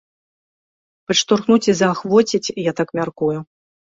[1.09, 3.37] Падштурхнуць і заахвоціць, я так мяркую.